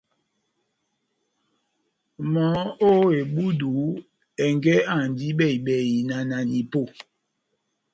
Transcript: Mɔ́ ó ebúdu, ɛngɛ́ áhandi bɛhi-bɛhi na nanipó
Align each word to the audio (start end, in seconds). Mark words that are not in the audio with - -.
Mɔ́ 2.33 2.53
ó 2.87 2.89
ebúdu, 3.19 3.71
ɛngɛ́ 4.45 4.77
áhandi 4.91 5.27
bɛhi-bɛhi 5.39 5.97
na 6.09 6.17
nanipó 6.29 6.81